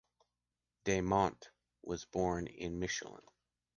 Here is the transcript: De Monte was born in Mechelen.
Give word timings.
De 0.83 0.99
Monte 0.99 1.49
was 1.83 2.05
born 2.05 2.47
in 2.47 2.79
Mechelen. 2.79 3.21